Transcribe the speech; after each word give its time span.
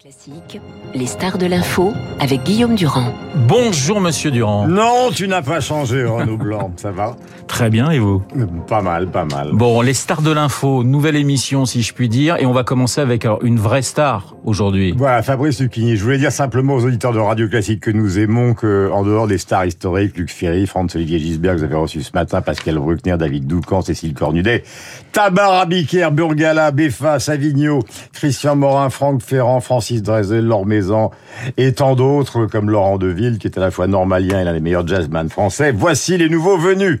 Classique, 0.00 0.60
les 0.94 1.06
stars 1.06 1.38
de 1.38 1.46
l'info 1.46 1.92
avec 2.18 2.44
Guillaume 2.44 2.76
Durand. 2.76 3.12
Bonjour 3.46 4.00
Monsieur 4.00 4.30
Durand. 4.30 4.66
Non, 4.66 5.10
tu 5.14 5.28
n'as 5.28 5.42
pas 5.42 5.60
changé, 5.60 6.04
Renaud 6.04 6.38
Blanc. 6.38 6.72
Ça 6.76 6.90
va 6.90 7.16
Très 7.46 7.68
bien, 7.68 7.90
et 7.90 7.98
vous? 7.98 8.22
Pas 8.66 8.80
mal, 8.80 9.08
pas 9.08 9.26
mal. 9.26 9.50
Bon, 9.52 9.82
les 9.82 9.92
stars 9.92 10.22
de 10.22 10.30
l'info, 10.30 10.82
nouvelle 10.84 11.16
émission 11.16 11.66
si 11.66 11.82
je 11.82 11.92
puis 11.92 12.08
dire, 12.08 12.36
et 12.38 12.46
on 12.46 12.52
va 12.52 12.64
commencer 12.64 13.00
avec 13.00 13.24
alors, 13.26 13.44
une 13.44 13.58
vraie 13.58 13.82
star 13.82 14.34
aujourd'hui. 14.44 14.94
Voilà, 14.96 15.22
Fabrice 15.22 15.60
Lucchini. 15.60 15.96
Je 15.96 16.02
voulais 16.02 16.18
dire 16.18 16.32
simplement 16.32 16.74
aux 16.74 16.84
auditeurs 16.84 17.12
de 17.12 17.18
Radio 17.18 17.48
Classique 17.48 17.80
que 17.80 17.90
nous 17.90 18.18
aimons 18.18 18.54
que, 18.54 18.90
en 18.90 19.02
dehors 19.02 19.26
des 19.26 19.38
stars 19.38 19.66
historiques, 19.66 20.16
Luc 20.16 20.30
Ferry, 20.30 20.66
Franz-Olivier 20.66 21.18
Gisbert, 21.18 21.54
que 21.54 21.58
vous 21.58 21.64
avez 21.64 21.74
reçu 21.74 22.02
ce 22.02 22.12
matin, 22.14 22.40
Pascal 22.40 22.78
Bruckner, 22.78 23.16
David 23.18 23.46
Doucan, 23.46 23.82
Cécile 23.82 24.14
Cornudet, 24.14 24.62
Tabar 25.12 25.52
Abiker, 25.52 26.10
Burgala, 26.12 26.70
Beffa, 26.70 27.18
Savigno, 27.18 27.80
Christian 28.12 28.56
Morin, 28.56 28.88
Franck 28.88 29.20
Ferrand, 29.20 29.60
Francis 29.82 30.02
Drezel, 30.04 30.44
Laure 30.44 30.64
Maison 30.64 31.10
et 31.56 31.72
tant 31.72 31.96
d'autres 31.96 32.46
comme 32.46 32.70
Laurent 32.70 32.98
Deville, 32.98 33.38
qui 33.38 33.48
est 33.48 33.58
à 33.58 33.60
la 33.60 33.72
fois 33.72 33.88
normalien 33.88 34.40
et 34.40 34.44
l'un 34.44 34.52
des 34.52 34.60
meilleurs 34.60 34.86
jazzman 34.86 35.28
français. 35.28 35.72
Voici 35.72 36.16
les 36.16 36.28
nouveaux 36.28 36.56
venus. 36.56 37.00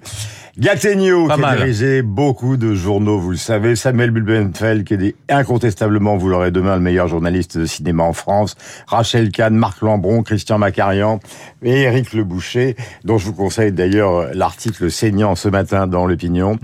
Gattegno, 0.58 1.28
qui 1.28 1.42
a 1.42 1.56
dirigé 1.56 2.02
beaucoup 2.02 2.58
de 2.58 2.74
journaux, 2.74 3.18
vous 3.18 3.30
le 3.30 3.36
savez. 3.38 3.74
Samuel 3.74 4.10
Bulbenfeld, 4.10 4.84
qui 4.84 4.94
est 4.94 5.14
incontestablement, 5.30 6.18
vous 6.18 6.28
l'aurez 6.28 6.50
demain, 6.50 6.74
le 6.76 6.82
meilleur 6.82 7.08
journaliste 7.08 7.56
de 7.56 7.64
cinéma 7.64 8.02
en 8.02 8.12
France. 8.12 8.54
Rachel 8.86 9.30
Kahn, 9.30 9.54
Marc 9.54 9.80
Lambron, 9.80 10.22
Christian 10.22 10.58
Macarian 10.58 11.20
et 11.62 11.82
Éric 11.82 12.12
Le 12.12 12.24
Boucher, 12.24 12.76
dont 13.04 13.16
je 13.16 13.24
vous 13.24 13.32
conseille 13.32 13.72
d'ailleurs 13.72 14.34
l'article 14.34 14.90
saignant 14.90 15.36
ce 15.36 15.48
matin 15.48 15.86
dans 15.86 16.06
l'opinion. 16.06 16.58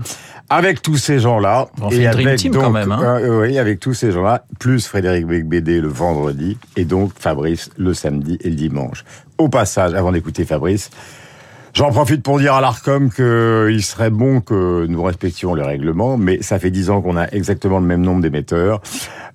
Avec 0.51 0.83
tous 0.83 0.97
ces 0.97 1.19
gens-là, 1.19 1.69
et 1.91 2.07
avec 2.07 2.43
donc, 2.51 2.63
quand 2.63 2.71
même, 2.71 2.91
hein. 2.91 3.19
euh, 3.21 3.41
oui, 3.41 3.57
avec 3.57 3.79
tous 3.79 3.93
ces 3.93 4.11
gens-là, 4.11 4.45
plus 4.59 4.87
Frédéric 4.87 5.25
Becbédé 5.25 5.79
le 5.79 5.87
vendredi 5.87 6.57
et 6.75 6.85
donc 6.85 7.11
Fabrice 7.17 7.69
le 7.77 7.93
samedi 7.93 8.37
et 8.41 8.49
le 8.49 8.55
dimanche. 8.55 9.03
Au 9.37 9.49
passage, 9.49 9.93
avant 9.93 10.11
d'écouter 10.11 10.45
Fabrice, 10.45 10.89
J'en 11.73 11.91
profite 11.91 12.23
pour 12.23 12.39
dire 12.39 12.55
à 12.55 12.61
l'ARCOM 12.61 13.09
qu'il 13.11 13.83
serait 13.83 14.09
bon 14.09 14.41
que 14.41 14.85
nous 14.87 15.03
respections 15.03 15.53
les 15.53 15.63
règlements, 15.63 16.17
mais 16.17 16.41
ça 16.41 16.59
fait 16.59 16.71
dix 16.71 16.89
ans 16.89 17.01
qu'on 17.01 17.15
a 17.15 17.27
exactement 17.27 17.79
le 17.79 17.85
même 17.85 18.01
nombre 18.01 18.21
d'émetteurs. 18.21 18.81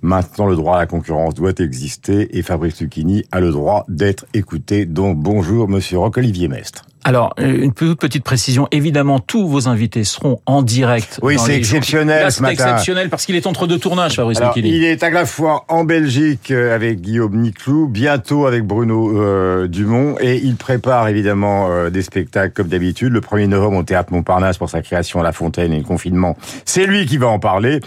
Maintenant, 0.03 0.47
le 0.47 0.57
droit 0.57 0.77
à 0.77 0.81
la 0.81 0.87
concurrence 0.87 1.35
doit 1.35 1.53
exister 1.59 2.37
et 2.37 2.43
Fabrice 2.43 2.81
Lucchini 2.81 3.25
a 3.33 3.41
le 3.41 3.51
droit 3.51 3.85
d'être 3.89 4.27
écouté. 4.35 4.85
Donc, 4.85 5.17
bonjour, 5.19 5.69
monsieur 5.69 5.99
Roch-Olivier 5.99 6.49
Mestre. 6.49 6.85
Alors, 7.07 7.35
une 7.39 7.75
toute 7.75 8.01
petite 8.01 8.25
précision. 8.25 8.67
Évidemment, 8.71 9.21
tous 9.21 9.47
vos 9.47 9.69
invités 9.69 10.05
seront 10.05 10.41
en 10.47 10.63
direct. 10.63 11.21
Oui, 11.23 11.37
c'est 11.39 11.55
exceptionnel 11.55 12.33
ce 12.33 12.41
matin. 12.41 12.55
exceptionnel 12.55 13.11
parce 13.11 13.27
qu'il 13.27 13.37
est 13.37 13.47
entre 13.47 13.67
deux 13.67 13.79
tournages, 13.79 14.17
Fabrice 14.17 14.39
Alors, 14.39 14.57
Il 14.57 14.85
est 14.85 15.03
à 15.03 15.11
la 15.11 15.27
fois 15.27 15.67
en 15.69 15.85
Belgique 15.85 16.51
euh, 16.51 16.75
avec 16.75 17.03
Guillaume 17.03 17.37
Niclou, 17.37 17.89
bientôt 17.89 18.47
avec 18.47 18.65
Bruno 18.65 19.21
euh, 19.21 19.69
Dumont, 19.69 20.17
et 20.19 20.37
il 20.37 20.57
prépare 20.57 21.09
évidemment 21.09 21.69
euh, 21.69 21.91
des 21.91 22.01
spectacles 22.01 22.55
comme 22.55 22.69
d'habitude. 22.69 23.13
Le 23.13 23.21
1er 23.21 23.49
novembre 23.49 23.77
au 23.77 23.83
Théâtre 23.83 24.11
Montparnasse 24.11 24.57
pour 24.57 24.71
sa 24.71 24.81
création 24.81 25.21
à 25.21 25.23
La 25.23 25.33
Fontaine 25.33 25.75
et 25.75 25.79
le 25.79 25.85
confinement. 25.85 26.39
C'est 26.65 26.87
lui 26.87 27.05
qui 27.05 27.19
va 27.19 27.27
en 27.27 27.39
parler. 27.39 27.81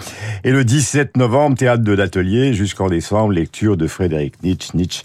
Et 0.44 0.52
le 0.52 0.64
17 0.64 1.18
novembre, 1.18 1.58
Théâtre 1.58 1.84
de 1.84 1.94
l'Atelier, 1.94 2.54
jusqu'en 2.54 2.88
décembre, 2.88 3.32
lecture 3.34 3.78
de 3.78 3.88
Frédéric 3.88 4.44
Nietzsche, 4.44 4.70
Nietzsche 4.76 5.04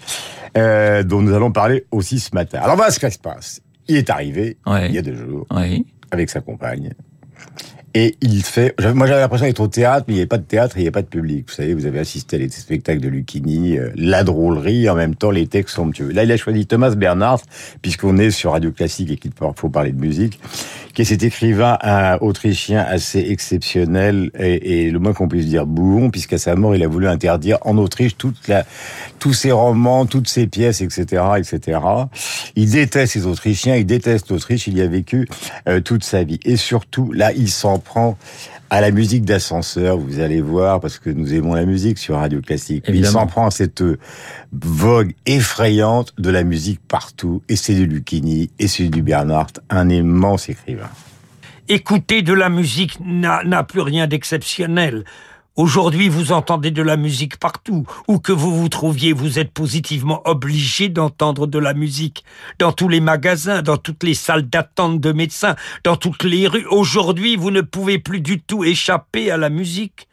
dont 0.54 1.22
nous 1.22 1.32
allons 1.32 1.50
parler 1.50 1.86
aussi 1.90 2.20
ce 2.20 2.28
matin. 2.34 2.60
Alors 2.62 2.76
voilà 2.76 2.90
ce 2.90 3.00
qui 3.00 3.10
se 3.10 3.18
passe. 3.18 3.62
Il 3.88 3.96
est 3.96 4.10
arrivé 4.10 4.56
il 4.66 4.92
y 4.92 4.98
a 4.98 5.02
deux 5.02 5.16
jours 5.16 5.46
avec 6.10 6.30
sa 6.30 6.40
compagne. 6.40 6.92
Et 7.94 8.16
il 8.22 8.42
fait. 8.42 8.74
Moi, 8.94 9.06
j'avais 9.06 9.20
l'impression 9.20 9.46
d'être 9.46 9.60
au 9.60 9.68
théâtre, 9.68 10.06
mais 10.08 10.14
il 10.14 10.16
n'y 10.16 10.20
avait 10.22 10.28
pas 10.28 10.38
de 10.38 10.44
théâtre, 10.44 10.76
il 10.76 10.80
n'y 10.80 10.86
avait 10.86 10.92
pas 10.92 11.02
de 11.02 11.08
public. 11.08 11.44
Vous 11.48 11.54
savez, 11.54 11.74
vous 11.74 11.84
avez 11.84 11.98
assisté 11.98 12.36
à 12.36 12.38
des 12.38 12.48
spectacles 12.48 13.00
de 13.00 13.08
Lucchini, 13.08 13.76
euh, 13.76 13.90
la 13.96 14.24
drôlerie, 14.24 14.88
en 14.88 14.94
même 14.94 15.14
temps 15.14 15.30
les 15.30 15.46
textes 15.46 15.74
somptueux. 15.74 16.10
Là, 16.10 16.24
il 16.24 16.32
a 16.32 16.38
choisi 16.38 16.66
Thomas 16.66 16.94
Bernard, 16.94 17.40
puisqu'on 17.82 18.16
est 18.16 18.30
sur 18.30 18.52
Radio 18.52 18.72
Classique 18.72 19.10
et 19.10 19.16
qu'il 19.16 19.32
faut 19.56 19.68
parler 19.68 19.92
de 19.92 20.00
musique, 20.00 20.40
qui 20.92 21.02
est 21.02 21.04
cet 21.06 21.22
écrivain 21.22 21.78
un 21.82 22.16
autrichien 22.20 22.80
assez 22.80 23.20
exceptionnel 23.20 24.30
et, 24.38 24.86
et 24.86 24.90
le 24.90 24.98
moins 24.98 25.12
qu'on 25.12 25.28
puisse 25.28 25.46
dire 25.46 25.66
bouillon, 25.66 26.10
puisqu'à 26.10 26.38
sa 26.38 26.54
mort, 26.54 26.74
il 26.74 26.82
a 26.82 26.88
voulu 26.88 27.08
interdire 27.08 27.58
en 27.62 27.78
Autriche 27.78 28.16
toute 28.16 28.48
la, 28.48 28.64
tous 29.18 29.32
ses 29.32 29.52
romans, 29.52 30.06
toutes 30.06 30.28
ses 30.28 30.46
pièces, 30.46 30.80
etc., 30.80 31.22
etc. 31.38 31.80
Il 32.56 32.70
déteste 32.70 33.14
les 33.14 33.26
Autrichiens, 33.26 33.76
il 33.76 33.86
déteste 33.86 34.30
l'Autriche, 34.30 34.66
il 34.66 34.76
y 34.76 34.82
a 34.82 34.86
vécu 34.86 35.28
euh, 35.68 35.80
toute 35.80 36.04
sa 36.04 36.24
vie. 36.24 36.40
Et 36.44 36.56
surtout, 36.56 37.12
là, 37.12 37.32
il 37.32 37.50
s'en 37.50 37.78
prend 37.78 38.18
à 38.72 38.80
la 38.80 38.90
musique 38.90 39.26
d'ascenseur, 39.26 39.98
vous 39.98 40.18
allez 40.18 40.40
voir, 40.40 40.80
parce 40.80 40.98
que 40.98 41.10
nous 41.10 41.34
aimons 41.34 41.52
la 41.52 41.66
musique 41.66 41.98
sur 41.98 42.16
Radio 42.16 42.40
Classique. 42.40 42.86
Il 42.88 43.06
s'en 43.06 43.26
prend 43.26 43.48
à 43.48 43.50
cette 43.50 43.84
vogue 44.50 45.12
effrayante 45.26 46.14
de 46.16 46.30
la 46.30 46.42
musique 46.42 46.80
partout, 46.88 47.42
et 47.50 47.56
c'est 47.56 47.74
du 47.74 47.86
Lucchini, 47.86 48.48
et 48.58 48.68
c'est 48.68 48.88
du 48.88 49.02
Bernard, 49.02 49.48
un 49.68 49.90
immense 49.90 50.48
écrivain. 50.48 50.88
Écouter 51.68 52.22
de 52.22 52.32
la 52.32 52.48
musique 52.48 52.98
n'a 53.04 53.62
plus 53.62 53.82
rien 53.82 54.06
d'exceptionnel. 54.06 55.04
Aujourd'hui, 55.54 56.08
vous 56.08 56.32
entendez 56.32 56.70
de 56.70 56.80
la 56.80 56.96
musique 56.96 57.36
partout. 57.36 57.84
Où 58.08 58.18
que 58.18 58.32
vous 58.32 58.56
vous 58.56 58.70
trouviez, 58.70 59.12
vous 59.12 59.38
êtes 59.38 59.52
positivement 59.52 60.22
obligé 60.24 60.88
d'entendre 60.88 61.46
de 61.46 61.58
la 61.58 61.74
musique. 61.74 62.24
Dans 62.58 62.72
tous 62.72 62.88
les 62.88 63.00
magasins, 63.00 63.60
dans 63.60 63.76
toutes 63.76 64.02
les 64.02 64.14
salles 64.14 64.48
d'attente 64.48 64.98
de 64.98 65.12
médecins, 65.12 65.54
dans 65.84 65.96
toutes 65.96 66.24
les 66.24 66.48
rues. 66.48 66.64
Aujourd'hui, 66.70 67.36
vous 67.36 67.50
ne 67.50 67.60
pouvez 67.60 67.98
plus 67.98 68.22
du 68.22 68.40
tout 68.40 68.64
échapper 68.64 69.30
à 69.30 69.36
la 69.36 69.50
musique. 69.50 70.08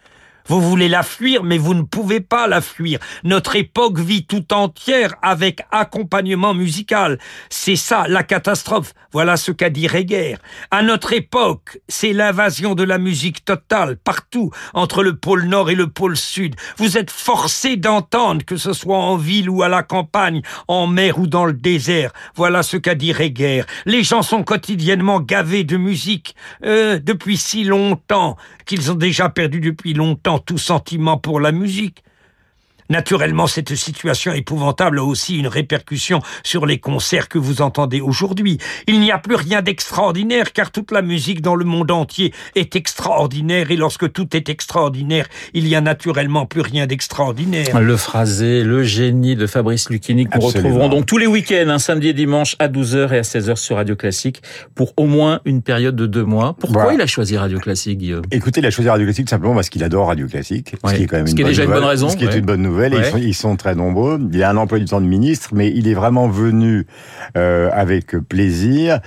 Vous 0.49 0.61
voulez 0.61 0.89
la 0.89 1.03
fuir, 1.03 1.43
mais 1.43 1.59
vous 1.59 1.75
ne 1.75 1.83
pouvez 1.83 2.21
pas 2.21 2.47
la 2.47 2.59
fuir. 2.59 2.97
Notre 3.23 3.55
époque 3.55 3.99
vit 3.99 4.25
tout 4.25 4.51
entière 4.51 5.13
avec 5.21 5.61
accompagnement 5.71 6.55
musical. 6.55 7.19
C'est 7.51 7.75
ça, 7.75 8.05
la 8.07 8.23
catastrophe. 8.23 8.95
Voilà 9.11 9.37
ce 9.37 9.51
qu'a 9.51 9.69
dit 9.69 9.87
Reger. 9.87 10.37
À 10.71 10.81
notre 10.81 11.13
époque, 11.13 11.79
c'est 11.87 12.13
l'invasion 12.13 12.73
de 12.73 12.81
la 12.81 12.97
musique 12.97 13.45
totale, 13.45 13.97
partout, 13.97 14.49
entre 14.73 15.03
le 15.03 15.15
pôle 15.15 15.45
nord 15.45 15.69
et 15.69 15.75
le 15.75 15.85
pôle 15.85 16.17
sud. 16.17 16.55
Vous 16.77 16.97
êtes 16.97 17.11
forcés 17.11 17.77
d'entendre, 17.77 18.43
que 18.43 18.57
ce 18.57 18.73
soit 18.73 18.97
en 18.97 19.17
ville 19.17 19.51
ou 19.51 19.61
à 19.61 19.69
la 19.69 19.83
campagne, 19.83 20.41
en 20.67 20.87
mer 20.87 21.19
ou 21.19 21.27
dans 21.27 21.45
le 21.45 21.53
désert. 21.53 22.11
Voilà 22.33 22.63
ce 22.63 22.77
qu'a 22.77 22.95
dit 22.95 23.13
Reger. 23.13 23.65
Les 23.85 24.01
gens 24.03 24.23
sont 24.23 24.43
quotidiennement 24.43 25.19
gavés 25.19 25.63
de 25.63 25.77
musique, 25.77 26.35
euh, 26.65 26.97
depuis 26.97 27.37
si 27.37 27.63
longtemps, 27.65 28.35
qu'ils 28.65 28.91
ont 28.91 28.95
déjà 28.95 29.29
perdu 29.29 29.59
depuis 29.59 29.93
longtemps 29.93 30.38
tout 30.39 30.57
sentiment 30.57 31.17
pour 31.17 31.39
la 31.39 31.51
musique. 31.51 32.03
Naturellement, 32.89 33.45
cette 33.45 33.75
situation 33.75 34.33
épouvantable 34.33 34.97
a 34.97 35.03
aussi 35.03 35.37
une 35.37 35.45
répercussion 35.45 36.21
sur 36.43 36.65
les 36.65 36.79
concerts 36.79 37.29
que 37.29 37.37
vous 37.37 37.61
entendez 37.61 38.01
aujourd'hui. 38.01 38.57
Il 38.87 38.99
n'y 38.99 39.11
a 39.11 39.19
plus 39.19 39.35
rien 39.35 39.61
d'extraordinaire 39.61 40.53
car 40.53 40.71
toute 40.71 40.91
la 40.91 41.03
musique 41.03 41.43
dans 41.43 41.53
le 41.53 41.65
monde 41.65 41.91
entier 41.91 42.33
est 42.55 42.75
extraordinaire 42.75 43.69
et 43.69 43.75
lorsque 43.75 44.11
tout 44.11 44.35
est 44.35 44.49
extraordinaire, 44.49 45.27
il 45.53 45.67
y 45.67 45.75
a 45.75 45.81
naturellement 45.81 46.47
plus 46.47 46.61
rien 46.61 46.87
d'extraordinaire. 46.87 47.79
Le 47.79 47.95
phrasé, 47.95 48.63
le 48.63 48.81
génie 48.81 49.35
de 49.35 49.45
Fabrice 49.45 49.91
Lucchini 49.91 50.25
que 50.25 50.39
nous 50.39 50.47
retrouverons 50.47 50.89
donc 50.89 51.05
tous 51.05 51.19
les 51.19 51.27
week-ends, 51.27 51.69
un 51.69 51.77
samedi 51.77 52.07
et 52.07 52.13
dimanche 52.13 52.55
à 52.57 52.69
12h 52.69 53.13
et 53.13 53.19
à 53.19 53.21
16h 53.21 53.55
sur 53.57 53.75
Radio 53.75 53.95
Classique 53.95 54.41
pour 54.73 54.93
au 54.97 55.05
moins 55.05 55.41
une 55.45 55.61
période 55.61 55.95
de 55.95 56.07
deux 56.07 56.25
mois. 56.25 56.55
Pourquoi 56.59 56.95
il 56.95 57.01
a 57.01 57.07
choisi 57.07 57.37
Radio 57.37 57.59
Classique, 57.59 57.99
Guillaume? 57.99 58.23
Écoutez, 58.31 58.61
il 58.61 58.65
a 58.65 58.71
choisi 58.71 58.89
Radio 58.89 59.05
Classique 59.05 59.29
simplement 59.29 59.53
parce 59.53 59.69
qu'il 59.69 59.83
adore 59.83 60.07
Radio 60.07 60.25
Classique, 60.25 60.73
ce 60.83 60.95
qui 60.95 61.03
est 61.03 61.05
quand 61.05 61.17
même 61.17 61.27
une, 61.27 61.35
déjà 61.35 61.65
une 61.65 61.69
bonne 61.69 61.83
raison. 61.83 62.09
Ce 62.09 62.17
qui 62.17 62.25
est 62.25 62.35
une 62.35 62.45
bonne 62.45 62.63
nouvelle 62.63 62.78
ils, 63.17 63.33
sont, 63.33 63.55
très 63.55 63.75
nombreux. 63.75 64.19
Il 64.31 64.43
a 64.43 64.49
un 64.49 64.57
emploi 64.57 64.79
du 64.79 64.85
temps 64.85 65.01
de 65.01 65.05
ministre, 65.05 65.49
mais 65.53 65.69
il 65.69 65.87
est 65.87 65.93
vraiment 65.93 66.27
venu 66.27 66.85
euh, 67.37 67.69
avec 67.73 68.17
plaisir. 68.17 68.99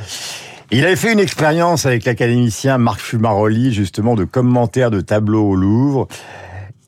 Il 0.71 0.85
avait 0.85 0.97
fait 0.97 1.13
une 1.13 1.21
expérience 1.21 1.85
avec 1.87 2.05
l'académicien 2.05 2.79
Marc 2.79 3.01
Fumaroli, 3.01 3.73
justement, 3.73 4.15
de 4.15 4.25
commentaires 4.25 4.91
de 4.91 5.01
tableaux 5.01 5.51
au 5.51 5.55
Louvre. 5.55 6.09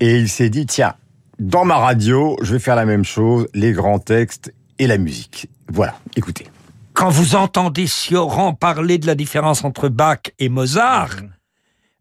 Et 0.00 0.18
il 0.18 0.28
s'est 0.28 0.50
dit, 0.50 0.66
tiens, 0.66 0.94
dans 1.38 1.64
ma 1.64 1.76
radio, 1.76 2.36
je 2.42 2.52
vais 2.52 2.58
faire 2.58 2.76
la 2.76 2.86
même 2.86 3.04
chose, 3.04 3.46
les 3.54 3.72
grands 3.72 3.98
textes 3.98 4.54
et 4.78 4.86
la 4.86 4.98
musique. 4.98 5.48
Voilà, 5.68 5.94
écoutez. 6.16 6.46
Quand 6.94 7.10
vous 7.10 7.34
entendez 7.34 7.86
Sioran 7.86 8.54
parler 8.54 8.98
de 8.98 9.06
la 9.06 9.14
différence 9.14 9.64
entre 9.64 9.88
Bach 9.88 10.20
et 10.38 10.48
Mozart, 10.48 11.16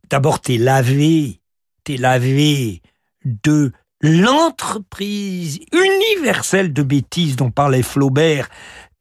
d'abord 0.09 0.39
t'es 0.39 0.57
lavé, 0.57 1.41
t'es 1.83 1.97
lavé 1.97 2.81
de 3.25 3.71
l'entreprise 4.03 5.59
universelle 5.71 6.73
de 6.73 6.83
bêtises 6.83 7.37
dont 7.37 7.49
parlait 7.49 7.81
Flaubert, 7.81 8.49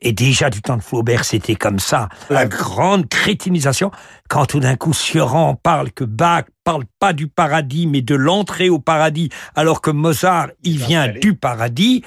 et 0.01 0.13
déjà 0.13 0.49
du 0.49 0.63
temps 0.63 0.77
de 0.77 0.83
Flaubert, 0.83 1.25
c'était 1.25 1.57
comme 1.57 1.79
ça, 1.79 2.09
la 2.31 2.47
grande 2.47 3.09
crétinisation, 3.09 3.91
quand 4.29 4.47
tout 4.47 4.61
d'un 4.61 4.77
coup 4.77 4.93
Sioran 4.93 5.57
parle 5.57 5.93
que 5.93 6.05
Bach 6.05 6.45
parle 6.65 6.85
pas 6.99 7.13
du 7.13 7.29
paradis, 7.29 7.87
mais 7.87 8.01
de 8.01 8.15
l'entrée 8.15 8.69
au 8.69 8.79
paradis, 8.79 9.29
alors 9.55 9.81
que 9.81 9.91
Mozart, 9.91 10.49
il 10.63 10.79
vient 10.79 11.09
du 11.09 11.35
paradis, 11.35 12.03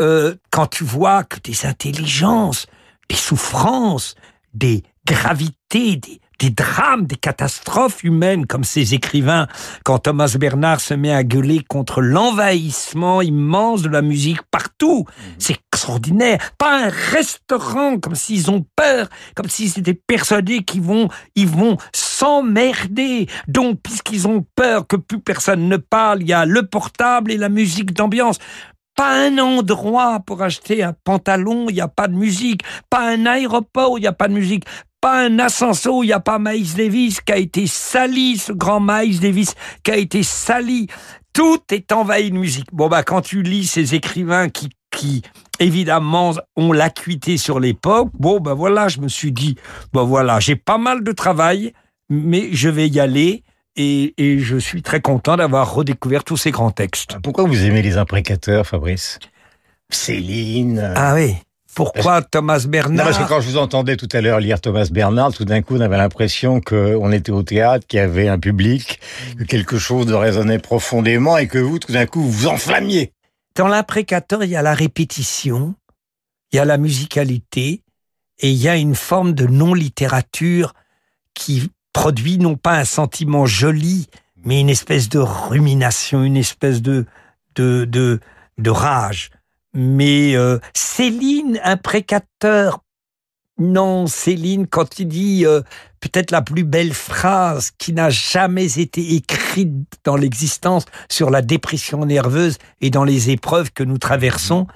euh, 0.00 0.34
quand 0.50 0.66
tu 0.66 0.84
vois 0.84 1.24
que 1.24 1.38
des 1.40 1.66
intelligences, 1.66 2.66
des 3.08 3.16
souffrances, 3.16 4.14
des 4.54 4.82
gravités, 5.06 5.96
des, 5.96 6.20
des 6.40 6.50
drames, 6.50 7.06
des 7.06 7.16
catastrophes 7.16 8.02
humaines, 8.02 8.46
comme 8.46 8.64
ces 8.64 8.94
écrivains, 8.94 9.46
quand 9.84 10.00
Thomas 10.00 10.34
Bernard 10.38 10.80
se 10.80 10.94
met 10.94 11.12
à 11.12 11.22
gueuler 11.22 11.60
contre 11.68 12.00
l'envahissement 12.00 13.22
immense 13.22 13.82
de 13.82 13.90
la 13.90 14.02
musique 14.02 14.40
partout. 14.50 15.04
Mhm. 15.06 15.34
C'est 15.38 15.58
extraordinaire. 15.72 16.38
Pas 16.58 16.86
un 16.86 16.88
restaurant, 16.88 17.98
comme 17.98 18.14
s'ils 18.14 18.50
ont 18.50 18.64
peur, 18.74 19.08
comme 19.36 19.48
s'ils 19.48 19.78
étaient 19.78 19.94
persuadés 19.94 20.64
qu'ils 20.64 20.82
vont, 20.82 21.08
ils 21.36 21.48
vont 21.48 21.76
s'emmerder. 21.92 23.28
Donc, 23.46 23.80
puisqu'ils 23.82 24.26
ont 24.26 24.44
peur 24.54 24.86
que 24.86 24.96
plus 24.96 25.20
personne 25.20 25.68
ne 25.68 25.76
parle, 25.76 26.22
il 26.22 26.28
y 26.28 26.32
a 26.32 26.46
le 26.46 26.66
portable 26.66 27.32
et 27.32 27.36
la 27.36 27.50
musique 27.50 27.92
d'ambiance 27.92 28.38
pas 29.00 29.18
un 29.18 29.38
endroit 29.38 30.20
pour 30.20 30.42
acheter 30.42 30.82
un 30.82 30.92
pantalon, 30.92 31.70
il 31.70 31.74
n'y 31.76 31.80
a 31.80 31.88
pas 31.88 32.06
de 32.06 32.14
musique, 32.14 32.60
pas 32.90 33.10
un 33.10 33.24
aéroport 33.24 33.96
il 33.96 34.02
n'y 34.02 34.06
a 34.06 34.12
pas 34.12 34.28
de 34.28 34.34
musique, 34.34 34.66
pas 35.00 35.24
un 35.24 35.38
ascenseur 35.38 36.04
il 36.04 36.08
n'y 36.08 36.12
a 36.12 36.20
pas 36.20 36.38
Miles 36.38 36.74
Davis 36.74 37.22
qui 37.22 37.32
a 37.32 37.38
été 37.38 37.66
sali, 37.66 38.36
ce 38.36 38.52
grand 38.52 38.78
Miles 38.78 39.18
Davis 39.18 39.54
qui 39.82 39.90
a 39.90 39.96
été 39.96 40.22
sali. 40.22 40.86
Tout 41.32 41.60
est 41.72 41.92
envahi 41.92 42.30
de 42.30 42.36
musique. 42.36 42.66
Bon, 42.74 42.88
bah, 42.88 43.02
quand 43.02 43.22
tu 43.22 43.42
lis 43.42 43.64
ces 43.64 43.94
écrivains 43.94 44.50
qui, 44.50 44.68
qui 44.90 45.22
évidemment, 45.60 46.34
ont 46.56 46.72
l'acuité 46.72 47.38
sur 47.38 47.58
l'époque, 47.58 48.10
bon, 48.12 48.38
bah 48.38 48.52
voilà, 48.52 48.88
je 48.88 49.00
me 49.00 49.08
suis 49.08 49.32
dit, 49.32 49.56
bon 49.94 50.04
voilà, 50.04 50.40
j'ai 50.40 50.56
pas 50.56 50.76
mal 50.76 51.02
de 51.02 51.12
travail, 51.12 51.72
mais 52.10 52.50
je 52.52 52.68
vais 52.68 52.88
y 52.88 53.00
aller. 53.00 53.44
Et, 53.76 54.14
et 54.18 54.38
je 54.40 54.56
suis 54.56 54.82
très 54.82 55.00
content 55.00 55.36
d'avoir 55.36 55.72
redécouvert 55.72 56.24
tous 56.24 56.36
ces 56.36 56.50
grands 56.50 56.72
textes. 56.72 57.16
Pourquoi 57.22 57.44
vous 57.44 57.64
aimez 57.64 57.82
les 57.82 57.96
imprécateurs, 57.96 58.66
Fabrice? 58.66 59.18
Céline. 59.90 60.92
Ah 60.96 61.14
oui. 61.14 61.36
Pourquoi 61.74 62.22
Thomas 62.22 62.64
Bernard 62.68 63.06
Parce 63.06 63.18
que 63.18 63.28
quand 63.28 63.40
je 63.40 63.48
vous 63.48 63.56
entendais 63.56 63.96
tout 63.96 64.08
à 64.12 64.20
l'heure 64.20 64.40
lire 64.40 64.60
Thomas 64.60 64.88
Bernard, 64.90 65.32
tout 65.32 65.44
d'un 65.44 65.62
coup, 65.62 65.76
on 65.76 65.80
avait 65.80 65.96
l'impression 65.96 66.60
qu'on 66.60 67.12
était 67.12 67.30
au 67.30 67.44
théâtre, 67.44 67.86
qu'il 67.86 67.98
y 67.98 68.02
avait 68.02 68.28
un 68.28 68.38
public, 68.38 69.00
que 69.38 69.44
quelque 69.44 69.78
chose 69.78 70.06
de 70.06 70.14
résonnait 70.14 70.58
profondément 70.58 71.38
et 71.38 71.46
que 71.46 71.58
vous, 71.58 71.78
tout 71.78 71.92
d'un 71.92 72.06
coup, 72.06 72.22
vous 72.22 72.30
vous 72.30 72.46
enflammiez. 72.48 73.12
Dans 73.54 73.68
l'imprécateur, 73.68 74.42
il 74.42 74.50
y 74.50 74.56
a 74.56 74.62
la 74.62 74.74
répétition, 74.74 75.74
il 76.52 76.56
y 76.56 76.58
a 76.58 76.64
la 76.64 76.76
musicalité 76.76 77.82
et 78.40 78.50
il 78.50 78.56
y 78.56 78.68
a 78.68 78.76
une 78.76 78.96
forme 78.96 79.32
de 79.32 79.46
non-littérature 79.46 80.74
qui 81.34 81.70
produit 81.92 82.38
non 82.38 82.56
pas 82.56 82.78
un 82.78 82.84
sentiment 82.84 83.46
joli, 83.46 84.08
mais 84.44 84.60
une 84.60 84.70
espèce 84.70 85.08
de 85.08 85.18
rumination, 85.18 86.22
une 86.22 86.36
espèce 86.36 86.82
de, 86.82 87.06
de, 87.56 87.86
de, 88.58 88.70
rage. 88.70 89.30
Mais 89.74 90.34
euh, 90.34 90.58
Céline, 90.74 91.60
un 91.62 91.76
précateur, 91.76 92.80
non, 93.58 94.06
Céline, 94.06 94.66
quand 94.66 94.98
il 94.98 95.08
dit 95.08 95.44
euh, 95.44 95.60
peut-être 96.00 96.30
la 96.30 96.42
plus 96.42 96.64
belle 96.64 96.94
phrase 96.94 97.70
qui 97.76 97.92
n'a 97.92 98.08
jamais 98.08 98.78
été 98.78 99.14
écrite 99.14 99.70
dans 100.04 100.16
l'existence 100.16 100.86
sur 101.08 101.30
la 101.30 101.42
dépression 101.42 102.06
nerveuse 102.06 102.56
et 102.80 102.90
dans 102.90 103.04
les 103.04 103.30
épreuves 103.30 103.70
que 103.72 103.84
nous 103.84 103.98
traversons, 103.98 104.66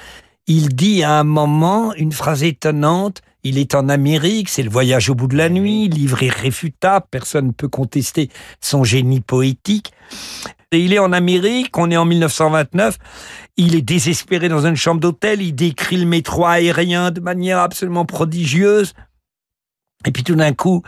il 0.46 0.74
dit 0.74 1.02
à 1.02 1.18
un 1.18 1.24
moment 1.24 1.94
une 1.94 2.12
phrase 2.12 2.42
étonnante, 2.42 3.22
il 3.44 3.58
est 3.58 3.74
en 3.74 3.88
Amérique, 3.90 4.48
c'est 4.48 4.62
le 4.62 4.70
voyage 4.70 5.10
au 5.10 5.14
bout 5.14 5.28
de 5.28 5.36
la 5.36 5.50
nuit, 5.50 5.88
livre 5.88 6.22
irréfutable, 6.22 7.06
personne 7.10 7.48
ne 7.48 7.52
peut 7.52 7.68
contester 7.68 8.30
son 8.60 8.84
génie 8.84 9.20
poétique. 9.20 9.92
Et 10.72 10.80
il 10.80 10.92
est 10.92 10.98
en 10.98 11.12
Amérique, 11.12 11.76
on 11.78 11.90
est 11.90 11.96
en 11.96 12.06
1929, 12.06 12.98
il 13.56 13.76
est 13.76 13.82
désespéré 13.82 14.48
dans 14.48 14.66
une 14.66 14.76
chambre 14.76 15.00
d'hôtel, 15.00 15.42
il 15.42 15.54
décrit 15.54 15.98
le 15.98 16.06
métro 16.06 16.46
aérien 16.46 17.10
de 17.10 17.20
manière 17.20 17.58
absolument 17.58 18.06
prodigieuse. 18.06 18.94
Et 20.04 20.10
puis 20.10 20.24
tout 20.24 20.34
d'un 20.34 20.52
coup, 20.52 20.82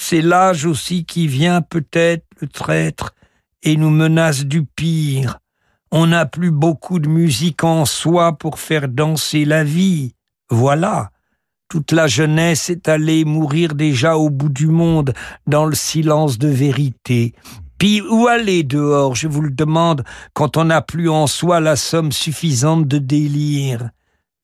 c'est 0.00 0.22
l'âge 0.22 0.66
aussi 0.66 1.04
qui 1.04 1.28
vient 1.28 1.62
peut-être, 1.62 2.24
le 2.40 2.48
traître, 2.48 3.14
et 3.62 3.76
nous 3.76 3.90
menace 3.90 4.44
du 4.44 4.64
pire. 4.64 5.38
On 5.92 6.08
n'a 6.08 6.26
plus 6.26 6.50
beaucoup 6.50 6.98
de 6.98 7.08
musique 7.08 7.62
en 7.62 7.84
soi 7.84 8.36
pour 8.36 8.58
faire 8.58 8.88
danser 8.88 9.44
la 9.44 9.62
vie. 9.62 10.14
Voilà. 10.50 11.11
Toute 11.72 11.92
la 11.92 12.06
jeunesse 12.06 12.68
est 12.68 12.86
allée 12.86 13.24
mourir 13.24 13.74
déjà 13.74 14.18
au 14.18 14.28
bout 14.28 14.50
du 14.50 14.66
monde 14.66 15.14
dans 15.46 15.64
le 15.64 15.74
silence 15.74 16.36
de 16.36 16.48
vérité. 16.48 17.32
Puis 17.78 18.02
où 18.02 18.26
aller 18.26 18.62
dehors, 18.62 19.14
je 19.14 19.26
vous 19.26 19.40
le 19.40 19.50
demande, 19.50 20.04
quand 20.34 20.58
on 20.58 20.66
n'a 20.66 20.82
plus 20.82 21.08
en 21.08 21.26
soi 21.26 21.60
la 21.60 21.76
somme 21.76 22.12
suffisante 22.12 22.86
de 22.86 22.98
délire? 22.98 23.88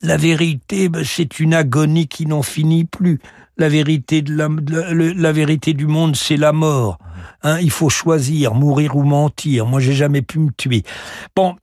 La 0.00 0.16
vérité, 0.16 0.88
ben, 0.88 1.04
c'est 1.04 1.38
une 1.38 1.52
agonie 1.52 2.08
qui 2.08 2.24
n'en 2.24 2.40
finit 2.40 2.86
plus. 2.86 3.20
La 3.58 3.68
vérité, 3.68 4.22
de 4.22 4.34
la, 4.34 5.32
vérité 5.32 5.74
du 5.74 5.86
monde, 5.86 6.16
c'est 6.16 6.38
la 6.38 6.52
mort. 6.52 6.96
Hein, 7.42 7.58
il 7.60 7.70
faut 7.70 7.90
choisir, 7.90 8.54
mourir 8.54 8.96
ou 8.96 9.02
mentir. 9.02 9.66
Moi, 9.66 9.80
j'ai 9.80 9.92
jamais 9.92 10.22
pu 10.22 10.38
me 10.38 10.50
tuer. 10.50 10.82
Bon, 11.36 11.56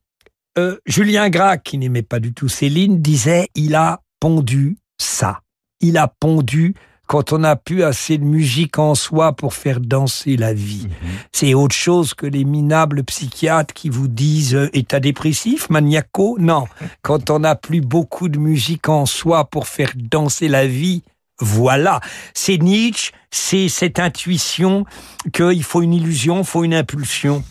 euh, 0.58 0.76
Julien 0.86 1.28
Gracq, 1.28 1.64
qui 1.64 1.78
n'aimait 1.78 2.02
pas 2.02 2.20
du 2.20 2.32
tout 2.32 2.46
Céline, 2.46 3.02
disait 3.02 3.48
il 3.56 3.74
a 3.74 4.00
pondu 4.20 4.76
ça. 4.96 5.40
Il 5.80 5.98
a 5.98 6.08
pondu 6.08 6.74
quand 7.06 7.32
on 7.32 7.38
n'a 7.38 7.56
plus 7.56 7.82
assez 7.82 8.18
de 8.18 8.24
musique 8.24 8.78
en 8.78 8.94
soi 8.94 9.32
pour 9.32 9.54
faire 9.54 9.80
danser 9.80 10.36
la 10.36 10.52
vie. 10.52 10.88
Mhm. 10.88 11.10
C'est 11.32 11.54
autre 11.54 11.74
chose 11.74 12.14
que 12.14 12.26
les 12.26 12.44
minables 12.44 13.04
psychiatres 13.04 13.74
qui 13.74 13.88
vous 13.88 14.08
disent 14.08 14.54
euh, 14.54 14.70
état 14.72 15.00
dépressif, 15.00 15.70
maniaco? 15.70 16.36
Non, 16.40 16.66
quand 17.02 17.30
on 17.30 17.40
n'a 17.40 17.54
plus 17.54 17.80
beaucoup 17.80 18.28
de 18.28 18.38
musique 18.38 18.88
en 18.88 19.06
soi 19.06 19.44
pour 19.44 19.68
faire 19.68 19.92
danser 19.94 20.48
la 20.48 20.66
vie, 20.66 21.02
voilà. 21.38 22.00
C'est 22.34 22.58
Nietzsche, 22.58 23.12
c'est 23.30 23.68
cette 23.68 23.98
intuition 23.98 24.84
qu'il 25.32 25.62
faut 25.62 25.82
une 25.82 25.92
illusion, 25.92 26.38
il 26.38 26.46
faut 26.46 26.64
une 26.64 26.74
impulsion. 26.74 27.44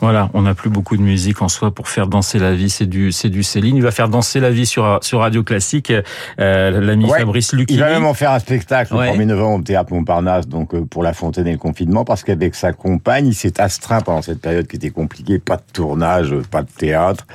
Voilà, 0.00 0.30
on 0.32 0.42
n'a 0.42 0.54
plus 0.54 0.70
beaucoup 0.70 0.96
de 0.96 1.02
musique 1.02 1.42
en 1.42 1.48
soi 1.48 1.72
pour 1.72 1.88
faire 1.88 2.06
danser 2.06 2.38
la 2.38 2.54
vie. 2.54 2.70
C'est 2.70 2.86
du, 2.86 3.10
c'est 3.10 3.30
du 3.30 3.42
Céline. 3.42 3.76
Il 3.76 3.82
va 3.82 3.90
faire 3.90 4.08
danser 4.08 4.38
la 4.38 4.50
vie 4.50 4.66
sur 4.66 5.00
sur 5.02 5.20
Radio 5.20 5.42
Classique. 5.42 5.92
Euh, 6.38 6.80
L'ami 6.80 7.08
Fabrice 7.08 7.52
Lucchini. 7.52 7.78
Il 7.78 7.80
va 7.80 7.90
même 7.90 8.06
en 8.06 8.14
faire 8.14 8.30
un 8.30 8.38
spectacle 8.38 8.94
le 8.94 9.00
1er 9.00 9.24
novembre 9.24 9.58
au 9.58 9.62
théâtre 9.62 9.92
Montparnasse, 9.92 10.46
donc 10.46 10.74
euh, 10.74 10.84
pour 10.84 11.02
La 11.02 11.12
Fontaine 11.12 11.48
et 11.48 11.52
le 11.52 11.58
confinement, 11.58 12.04
parce 12.04 12.22
qu'avec 12.22 12.54
sa 12.54 12.72
compagne, 12.72 13.26
il 13.26 13.34
s'est 13.34 13.60
astreint 13.60 14.00
pendant 14.00 14.22
cette 14.22 14.40
période 14.40 14.68
qui 14.68 14.76
était 14.76 14.90
compliquée, 14.90 15.40
pas 15.40 15.56
de 15.56 15.62
tournage, 15.72 16.32
pas 16.50 16.62
de 16.62 16.70
théâtre, 16.70 17.26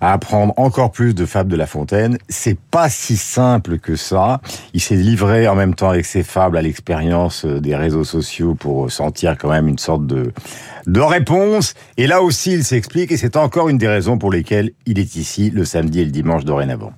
à 0.00 0.12
apprendre 0.12 0.54
encore 0.56 0.90
plus 0.90 1.14
de 1.14 1.24
fables 1.24 1.50
de 1.50 1.56
La 1.56 1.66
Fontaine. 1.66 2.18
C'est 2.28 2.58
pas 2.58 2.88
si 2.88 3.16
simple 3.16 3.78
que 3.78 3.94
ça. 3.94 4.40
Il 4.74 4.80
s'est 4.80 4.96
livré 4.96 5.46
en 5.46 5.54
même 5.54 5.74
temps 5.74 5.90
avec 5.90 6.06
ses 6.06 6.24
fables 6.24 6.56
à 6.56 6.62
l'expérience 6.62 7.44
euh, 7.44 7.60
des 7.60 7.76
réseaux 7.76 8.04
sociaux 8.04 8.56
pour 8.56 8.90
sentir 8.90 9.36
quand 9.38 9.50
même 9.50 9.68
une 9.68 9.78
sorte 9.78 10.06
de 10.06 10.32
de 10.86 11.00
réponse. 11.00 11.74
Et 11.96 12.06
là 12.06 12.22
aussi, 12.22 12.52
il 12.52 12.64
s'explique, 12.64 13.12
et 13.12 13.16
c'est 13.16 13.36
encore 13.36 13.68
une 13.68 13.78
des 13.78 13.88
raisons 13.88 14.18
pour 14.18 14.32
lesquelles 14.32 14.72
il 14.86 14.98
est 14.98 15.16
ici 15.16 15.50
le 15.50 15.64
samedi 15.64 16.00
et 16.00 16.04
le 16.04 16.10
dimanche 16.10 16.44
dorénavant. 16.44 16.92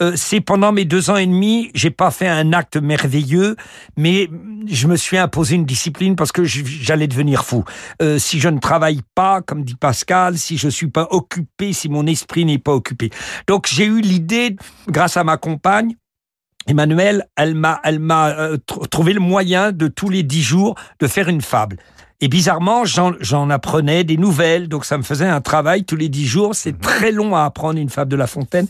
Euh, 0.00 0.12
c'est 0.16 0.40
pendant 0.40 0.72
mes 0.72 0.86
deux 0.86 1.10
ans 1.10 1.16
et 1.16 1.26
demi, 1.26 1.70
j'ai 1.74 1.90
pas 1.90 2.10
fait 2.10 2.28
un 2.28 2.52
acte 2.52 2.76
merveilleux, 2.78 3.56
mais 3.96 4.30
je 4.66 4.86
me 4.86 4.96
suis 4.96 5.18
imposé 5.18 5.56
une 5.56 5.66
discipline 5.66 6.16
parce 6.16 6.32
que 6.32 6.44
j'allais 6.44 7.06
devenir 7.06 7.44
fou. 7.44 7.64
Euh, 8.00 8.18
si 8.18 8.40
je 8.40 8.48
ne 8.48 8.58
travaille 8.58 9.02
pas, 9.14 9.42
comme 9.42 9.62
dit 9.62 9.74
Pascal, 9.74 10.38
si 10.38 10.56
je 10.56 10.68
suis 10.68 10.88
pas 10.88 11.08
occupé, 11.10 11.72
si 11.72 11.88
mon 11.90 12.06
esprit 12.06 12.46
n'est 12.46 12.58
pas 12.58 12.72
occupé. 12.72 13.10
Donc 13.46 13.66
j'ai 13.70 13.84
eu 13.84 14.00
l'idée, 14.00 14.56
grâce 14.88 15.18
à 15.18 15.24
ma 15.24 15.36
compagne, 15.36 15.96
Emmanuel, 16.66 17.26
elle 17.36 17.54
m'a, 17.54 17.80
euh, 17.84 18.56
trouvé 18.90 19.12
le 19.12 19.20
moyen 19.20 19.72
de 19.72 19.88
tous 19.88 20.08
les 20.08 20.22
dix 20.22 20.42
jours 20.42 20.76
de 21.00 21.06
faire 21.06 21.28
une 21.28 21.40
fable. 21.40 21.76
Et 22.22 22.28
bizarrement, 22.28 22.84
j'en 22.84 23.50
apprenais 23.50 24.04
des 24.04 24.18
nouvelles, 24.18 24.68
donc 24.68 24.84
ça 24.84 24.98
me 24.98 25.02
faisait 25.02 25.26
un 25.26 25.40
travail 25.40 25.84
tous 25.84 25.96
les 25.96 26.10
dix 26.10 26.26
jours. 26.26 26.54
C'est 26.54 26.72
mhm. 26.72 26.78
très 26.78 27.12
long 27.12 27.34
à 27.34 27.44
apprendre 27.44 27.78
une 27.78 27.88
fable 27.88 28.10
de 28.10 28.16
La 28.16 28.26
Fontaine. 28.26 28.66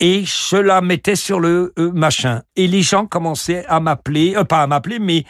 Et 0.00 0.24
je 0.24 0.56
la 0.56 0.80
mettais 0.80 1.14
sur 1.14 1.38
le 1.38 1.72
euh, 1.78 1.92
machin. 1.92 2.42
Et 2.56 2.66
les 2.66 2.82
gens 2.82 3.06
commençaient 3.06 3.64
à 3.66 3.78
m'appeler, 3.78 4.34
euh, 4.36 4.44
pas 4.44 4.62
à 4.62 4.66
m'appeler, 4.66 4.98
mais 4.98 5.24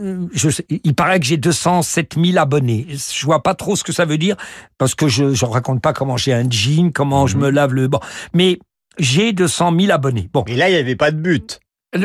euh, 0.00 0.26
je 0.32 0.48
il 0.68 0.94
paraît 0.96 1.20
que 1.20 1.26
j'ai 1.26 1.36
207 1.36 2.16
000 2.20 2.36
abonnés. 2.36 2.86
Je 2.90 3.24
vois 3.24 3.44
pas 3.44 3.54
trop 3.54 3.76
ce 3.76 3.84
que 3.84 3.92
ça 3.92 4.04
veut 4.04 4.18
dire 4.18 4.36
parce 4.76 4.96
que 4.96 5.06
je 5.06 5.24
ne 5.24 5.50
raconte 5.50 5.80
pas 5.80 5.92
comment 5.92 6.16
j'ai 6.16 6.32
un 6.32 6.50
jean, 6.50 6.90
comment 6.92 7.28
je 7.28 7.36
mhm. 7.36 7.42
me 7.44 7.50
lave 7.50 7.74
le... 7.74 7.86
Bon, 7.86 8.00
mais 8.32 8.58
j'ai 8.98 9.32
200 9.32 9.72
000 9.78 9.92
abonnés. 9.92 10.28
Bon. 10.32 10.42
Et 10.48 10.56
là, 10.56 10.68
il 10.68 10.72
n'y 10.72 10.78
avait 10.78 10.96
pas 10.96 11.12
de 11.12 11.18
but 11.18 11.60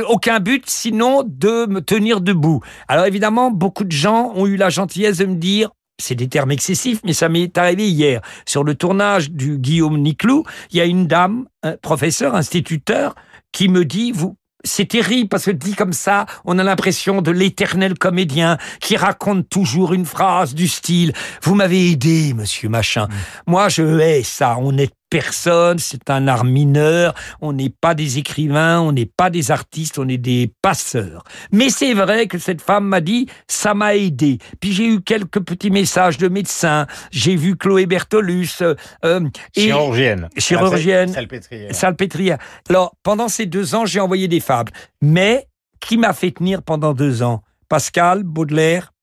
aucun 0.08 0.40
but 0.40 0.64
sinon 0.68 1.24
de 1.26 1.66
me 1.68 1.82
tenir 1.82 2.22
debout. 2.22 2.62
Alors 2.88 3.06
évidemment, 3.06 3.52
beaucoup 3.52 3.84
de 3.84 3.92
gens 3.92 4.32
ont 4.36 4.46
eu 4.46 4.56
la 4.56 4.70
gentillesse 4.70 5.18
de 5.18 5.26
me 5.26 5.36
dire 5.36 5.70
c'est 6.00 6.16
des 6.16 6.28
termes 6.28 6.52
excessifs, 6.52 7.00
mais 7.04 7.14
ça 7.14 7.30
m'est 7.30 7.58
arrivé 7.58 7.90
hier. 7.90 8.22
Sur 8.46 8.64
le 8.64 8.76
tournage 8.76 9.32
du 9.32 9.58
Guillaume 9.58 9.98
Niclou, 9.98 10.44
il 10.72 10.78
y 10.78 10.82
a 10.82 10.86
une 10.86 11.08
dame, 11.08 11.46
un 11.62 11.76
professeur, 11.76 12.36
instituteur, 12.36 13.16
qui 13.52 13.68
me 13.68 13.84
dit, 13.84 14.12
vous, 14.12 14.38
c'est 14.64 14.88
terrible 14.88 15.30
parce 15.30 15.46
que 15.46 15.52
dit 15.52 15.74
comme 15.74 15.94
ça, 15.94 16.26
on 16.46 16.60
a 16.60 16.64
l'impression 16.64 17.22
de 17.22 17.32
l'éternel 17.32 17.98
comédien 17.98 18.58
qui 18.80 18.98
raconte 18.98 19.50
toujours 19.50 19.94
une 19.94 20.06
phrase 20.06 20.54
du 20.54 20.68
style 20.68 21.14
Vous 21.44 21.56
m'avez 21.56 21.92
aidé, 21.92 22.34
monsieur 22.34 22.70
machin. 22.70 23.08
Mm. 23.08 23.14
Moi, 23.48 23.70
je 23.70 24.00
hais 24.00 24.24
ça. 24.24 24.58
On 24.60 24.78
est 24.78 24.92
personne, 25.10 25.80
c'est 25.80 26.10
un 26.10 26.28
art 26.28 26.46
mineur, 26.46 27.14
on 27.42 27.54
n'est 27.54 27.70
pas 27.70 27.96
des 27.96 28.18
écrivains, 28.18 28.80
on 28.80 28.92
n'est 28.92 29.06
pas 29.06 29.30
des 29.30 29.52
artistes, 29.52 30.00
on 30.00 30.08
est 30.08 30.18
des 30.18 30.52
passeurs. 30.62 31.24
Mais 31.52 31.70
c'est 31.70 31.94
vrai 31.94 32.28
que 32.28 32.38
cette 32.38 32.62
femme 32.62 32.86
m'a 32.86 33.02
dit, 33.02 33.28
ça 33.48 33.74
m'a 33.74 33.96
aidé. 33.96 34.40
Puis 34.60 34.74
j'ai 34.74 34.88
eu 34.88 35.02
quelques 35.02 35.40
petits 35.42 35.72
messages 35.72 36.18
de 36.18 36.28
médecins, 36.28 36.88
j'ai 37.12 37.36
vu 37.36 37.56
Chloé 37.56 37.86
Bertolus. 37.86 38.62
Euh, 39.06 39.30
chirurgienne. 39.56 40.30
Chirurgienne. 40.38 41.14
Salpêtrière. 41.14 41.76
Salpêtrière. 41.76 42.38
Alors, 42.70 42.96
pendant 43.04 43.28
ces 43.28 43.46
deux 43.46 43.76
ans, 43.76 43.86
j'ai 43.86 44.00
envoyé 44.00 44.28
des 44.28 44.40
fables. 44.40 44.72
Mais, 45.02 45.48
qui 45.80 45.98
m'a 45.98 46.14
fait 46.14 46.32
tenir 46.32 46.62
pendant 46.62 46.94
deux 46.94 47.24
ans? 47.24 47.42
Pascal, 47.70 48.24
Baudelaire, 48.24 48.94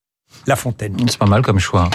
La 0.46 0.56
Fontaine. 0.56 0.96
C'est 1.08 1.18
pas 1.18 1.26
mal 1.26 1.42
comme 1.42 1.58
choix. 1.58 1.88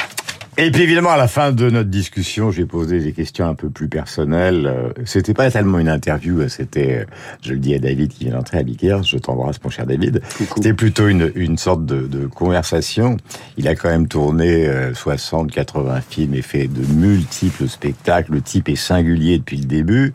Et 0.57 0.69
puis 0.69 0.83
évidemment, 0.83 1.11
à 1.11 1.17
la 1.17 1.29
fin 1.29 1.53
de 1.53 1.69
notre 1.69 1.89
discussion, 1.89 2.51
j'ai 2.51 2.65
posé 2.65 2.99
des 2.99 3.13
questions 3.13 3.47
un 3.47 3.55
peu 3.55 3.69
plus 3.69 3.87
personnelles. 3.87 4.67
Euh, 4.67 4.89
c'était 5.05 5.33
pas 5.33 5.49
tellement 5.49 5.79
une 5.79 5.87
interview, 5.87 6.47
c'était, 6.49 6.99
euh, 6.99 7.05
je 7.41 7.53
le 7.53 7.59
dis 7.59 7.73
à 7.73 7.79
David 7.79 8.11
qui 8.11 8.25
vient 8.25 8.33
d'entrer 8.33 8.57
à 8.57 8.63
Biker, 8.63 9.01
je 9.03 9.17
t'embrasse 9.17 9.63
mon 9.63 9.69
cher 9.69 9.85
David. 9.85 10.21
C'était 10.55 10.73
plutôt 10.73 11.07
une, 11.07 11.31
une 11.35 11.57
sorte 11.57 11.85
de, 11.85 12.05
de, 12.05 12.27
conversation. 12.27 13.15
Il 13.55 13.69
a 13.69 13.75
quand 13.75 13.89
même 13.89 14.09
tourné 14.09 14.69
60, 14.93 15.49
euh, 15.49 15.53
80 15.53 16.01
films 16.09 16.33
et 16.33 16.41
fait 16.41 16.67
de 16.67 16.85
multiples 16.93 17.69
spectacles. 17.69 18.33
Le 18.33 18.41
type 18.41 18.67
est 18.67 18.75
singulier 18.75 19.37
depuis 19.37 19.57
le 19.57 19.65
début. 19.65 20.11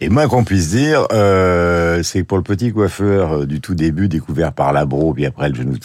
Et 0.00 0.08
moins 0.08 0.26
qu'on 0.26 0.42
puisse 0.42 0.70
dire, 0.70 1.06
euh, 1.12 2.02
c'est 2.02 2.22
que 2.22 2.26
pour 2.26 2.38
le 2.38 2.44
petit 2.44 2.72
coiffeur 2.72 3.46
du 3.46 3.60
tout 3.60 3.76
début, 3.76 4.08
découvert 4.08 4.52
par 4.52 4.72
Labro, 4.72 5.14
puis 5.14 5.26
après 5.26 5.48
le 5.48 5.54
genou 5.54 5.78
de 5.78 5.84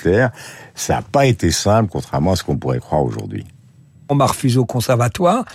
ça 0.73 0.95
n'a 0.95 1.01
pas 1.03 1.27
été 1.27 1.51
simple, 1.51 1.89
contrairement 1.91 2.31
à 2.31 2.35
ce 2.35 2.43
qu'on 2.43 2.57
pourrait 2.57 2.79
croire 2.79 3.03
aujourd'hui. 3.03 3.45
On 4.11 4.15
m'a 4.15 4.25
refusé 4.25 4.57
au 4.57 4.65
conservatoire. 4.65 5.45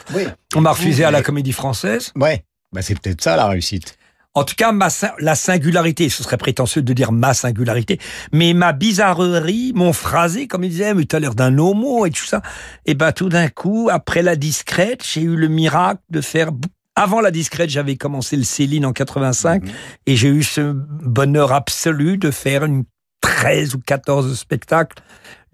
On 0.54 0.62
m'a 0.62 0.70
refusé 0.70 1.04
à 1.04 1.10
la 1.10 1.22
comédie 1.22 1.52
française. 1.52 2.10
Ouais. 2.16 2.42
Bah, 2.72 2.80
c'est 2.80 2.98
peut-être 2.98 3.22
ça 3.22 3.36
la 3.36 3.48
réussite. 3.48 3.98
En 4.32 4.44
tout 4.44 4.54
cas, 4.54 4.72
ma, 4.72 4.88
la 5.18 5.34
singularité, 5.34 6.08
ce 6.08 6.22
serait 6.22 6.38
prétentieux 6.38 6.80
de 6.80 6.92
dire 6.94 7.12
ma 7.12 7.34
singularité, 7.34 7.98
mais 8.32 8.54
ma 8.54 8.72
bizarrerie, 8.72 9.72
mon 9.74 9.92
phrasé, 9.92 10.46
comme 10.46 10.64
il 10.64 10.70
disait, 10.70 10.94
mais 10.94 11.04
tu 11.04 11.14
as 11.14 11.20
l'air 11.20 11.34
d'un 11.34 11.58
homo 11.58 12.06
et 12.06 12.10
tout 12.10 12.24
ça. 12.24 12.40
Et 12.86 12.94
ben 12.94 13.12
tout 13.12 13.28
d'un 13.28 13.48
coup, 13.48 13.90
après 13.92 14.22
la 14.22 14.36
discrète, 14.36 15.04
j'ai 15.06 15.20
eu 15.20 15.36
le 15.36 15.48
miracle 15.48 16.00
de 16.08 16.22
faire 16.22 16.50
avant 16.94 17.20
la 17.20 17.30
discrète, 17.30 17.68
j'avais 17.68 17.96
commencé 17.96 18.36
le 18.36 18.44
Céline 18.44 18.86
en 18.86 18.94
85 18.94 19.64
mhm. 19.64 19.70
et 20.06 20.16
j'ai 20.16 20.28
eu 20.28 20.42
ce 20.42 20.72
bonheur 20.72 21.52
absolu 21.52 22.16
de 22.16 22.30
faire 22.30 22.64
une 22.64 22.84
13 23.20 23.74
ou 23.74 23.80
14 23.80 24.38
spectacles 24.38 25.02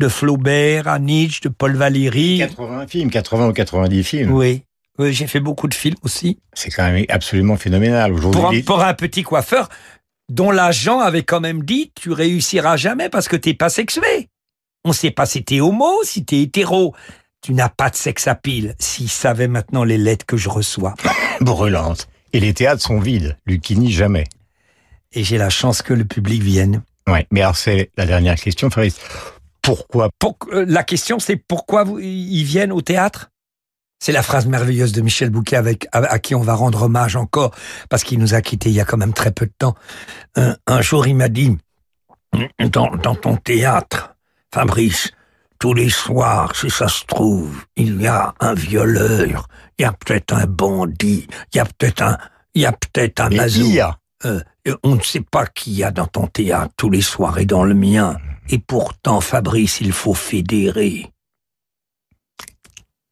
de 0.03 0.09
Flaubert 0.09 0.89
à 0.89 0.99
Nietzsche, 0.99 1.41
de 1.43 1.49
Paul 1.49 1.77
Valéry. 1.77 2.39
80 2.39 2.87
films, 2.89 3.11
80 3.11 3.49
ou 3.49 3.53
90 3.53 4.03
films. 4.03 4.33
Oui. 4.33 4.65
Oui, 4.99 5.13
j'ai 5.13 5.29
fait 5.29 5.39
beaucoup 5.39 5.69
de 5.69 5.75
films 5.75 5.97
aussi. 6.03 6.41
C'est 6.55 6.71
quand 6.71 6.91
même 6.91 7.05
absolument 7.09 7.57
phénoménal 7.57 8.13
aujourd'hui. 8.13 8.65
Pour, 8.65 8.83
un 8.83 8.95
petit 8.95 9.23
coiffeur 9.23 9.69
dont 10.29 10.51
l'agent 10.51 10.99
avait 10.99 11.23
quand 11.23 11.41
même 11.41 11.63
dit 11.63 11.93
tu 11.95 12.11
réussiras 12.11 12.77
jamais 12.77 13.09
parce 13.09 13.29
que 13.29 13.37
t'es 13.37 13.55
pas 13.55 13.69
sexué. 13.69 14.29
On 14.85 14.93
sait 14.93 15.13
pas 15.13 15.25
si 15.25 15.45
t'es 15.45 15.61
homo, 15.61 16.01
si 16.03 16.25
t'es 16.25 16.43
hétéro. 16.43 16.95
Tu 17.41 17.55
n'as 17.55 17.69
pas 17.69 17.89
de 17.89 17.97
sexe 17.97 18.27
à 18.27 18.35
pile. 18.35 18.75
S'il 18.81 19.09
savait 19.09 19.49
maintenant 19.49 19.85
les 19.85 19.99
lettres 19.99 20.27
que 20.27 20.37
je 20.37 20.49
reçois. 20.49 20.95
Brûlantes. 21.41 22.09
Et 22.33 22.41
les 22.41 22.55
théâtres 22.55 22.83
sont 22.83 22.99
vides. 22.99 23.37
Lucini, 23.47 23.93
jamais. 23.93 24.25
Et 25.13 25.23
j'ai 25.23 25.39
la 25.39 25.51
chance 25.51 25.81
que 25.81 25.95
le 25.95 26.05
public 26.05 26.43
vienne. 26.43 26.83
Ouais, 27.09 27.27
mais 27.31 27.43
alors 27.43 27.57
c'est 27.57 27.91
la 27.97 28.07
dernière 28.07 28.37
question, 28.37 28.69
Fabrice. 28.69 28.99
Pourquoi? 29.63 30.11
Euh, 30.53 30.65
La 30.69 30.83
question, 30.83 31.19
c'est 31.19 31.37
pourquoi 31.37 31.85
ils 32.01 32.45
viennent 32.45 32.73
au 32.73 32.83
théâtre? 32.83 33.31
C'est 34.01 34.13
la 34.13 34.23
phrase 34.23 34.47
merveilleuse 34.47 34.93
de 34.93 35.01
Michel 35.01 35.31
Bouquet 35.31 35.55
avec, 35.55 35.87
à, 35.93 36.19
qui 36.19 36.35
on 36.35 36.41
va 36.41 36.55
rendre 36.55 36.83
hommage 36.83 37.15
encore 37.15 37.53
parce 37.89 38.03
qu'il 38.03 38.19
nous 38.19 38.35
a 38.35 38.43
quittés 38.43 38.69
il 38.69 38.75
y 38.75 38.81
a 38.81 38.85
quand 38.85 38.97
même 38.97 39.13
très 39.13 39.31
peu 39.31 39.47
de 39.47 39.53
temps. 39.57 39.77
Un, 40.35 40.81
jour, 40.81 41.07
il 41.07 41.15
m'a 41.15 41.29
dit, 41.29 41.57
dans, 42.59 42.91
dans 42.97 43.15
ton 43.15 43.37
théâtre, 43.37 44.17
Fabrice, 44.53 45.13
tous 45.61 45.75
les 45.75 45.91
soirs, 45.91 46.57
si 46.57 46.69
ça 46.69 46.89
se 46.89 47.05
trouve, 47.05 47.65
il 47.77 48.03
y 48.03 48.09
a 48.09 48.35
un 48.41 48.55
violeur, 48.55 49.47
il 49.79 49.83
y 49.83 49.85
a 49.85 49.93
peut-être 49.93 50.35
un 50.35 50.47
bandit, 50.47 51.29
il 51.55 51.57
y 51.57 51.61
a 51.61 51.65
peut-être 51.65 52.03
un, 52.03 52.19
il 52.55 52.63
y 52.63 52.67
a 52.67 52.73
peut-être 52.73 53.21
un 53.21 53.31
mazou. 53.31 53.73
Euh, 54.25 54.41
on 54.83 54.97
ne 54.97 55.01
sait 55.01 55.21
pas 55.21 55.47
qui 55.47 55.73
y 55.73 55.85
a 55.85 55.93
dans 55.93 56.09
ton 56.09 56.27
théâtre 56.27 56.73
tous 56.77 56.91
les 56.91 57.03
soirs 57.03 57.39
et 57.39 57.47
dans 57.47 57.63
le 57.63 57.75
mien. 57.75 58.17
Et 58.53 58.59
pourtant, 58.59 59.23
Fabrice, 59.23 59.81
il 59.81 59.93
faut 59.93 60.13
fédérer. 60.13 61.11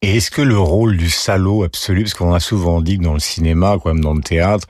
Et 0.03 0.17
est-ce 0.17 0.29
que 0.29 0.43
le 0.43 0.57
rôle 0.57 0.97
du 0.97 1.09
salaud 1.09 1.63
absolu, 1.63 2.03
parce 2.03 2.13
qu'on 2.13 2.33
a 2.33 2.39
souvent 2.39 2.79
dit 2.79 2.99
que 2.99 3.03
dans 3.03 3.13
le 3.13 3.19
cinéma, 3.19 3.77
comme 3.81 4.01
dans 4.01 4.13
le 4.13 4.21
théâtre, 4.21 4.67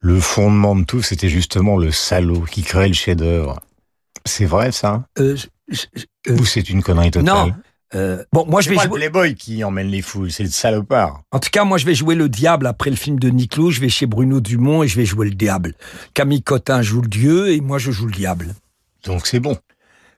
le 0.00 0.18
fondement 0.18 0.74
de 0.74 0.84
tout, 0.84 1.02
c'était 1.02 1.28
justement 1.28 1.76
le 1.76 1.90
salaud 1.92 2.44
qui 2.50 2.62
crée 2.62 2.88
le 2.88 2.94
chef-d'œuvre. 2.94 3.60
C'est 4.24 4.46
vrai 4.46 4.72
ça? 4.72 5.04
Euh, 5.18 5.36
euh, 6.26 6.36
Ou 6.38 6.44
c'est 6.46 6.70
une 6.70 6.82
connerie 6.82 7.10
totale? 7.10 7.48
Non. 7.48 7.54
Euh, 7.94 8.24
bon, 8.32 8.46
moi 8.46 8.62
je 8.62 8.70
vais 8.70 8.76
pas 8.76 8.84
jouer. 8.84 8.92
le 8.92 9.10
playboy 9.10 9.34
qui 9.34 9.62
emmène 9.62 9.88
les 9.88 10.00
foules, 10.00 10.32
c'est 10.32 10.42
le 10.42 10.48
salopard. 10.48 11.20
En 11.30 11.38
tout 11.38 11.50
cas, 11.50 11.64
moi 11.64 11.76
je 11.76 11.84
vais 11.84 11.94
jouer 11.94 12.14
le 12.14 12.30
diable 12.30 12.66
après 12.66 12.88
le 12.88 12.96
film 12.96 13.18
de 13.18 13.28
Niclot. 13.28 13.70
Je 13.70 13.80
vais 13.80 13.90
chez 13.90 14.06
Bruno 14.06 14.40
Dumont 14.40 14.82
et 14.82 14.88
je 14.88 14.96
vais 14.96 15.04
jouer 15.04 15.28
le 15.28 15.34
diable. 15.34 15.74
Camille 16.14 16.42
Cotin 16.42 16.80
joue 16.80 17.02
le 17.02 17.08
dieu 17.08 17.52
et 17.52 17.60
moi 17.60 17.76
je 17.76 17.90
joue 17.90 18.06
le 18.06 18.12
diable. 18.12 18.54
Donc 19.04 19.26
c'est 19.26 19.40
bon. 19.40 19.58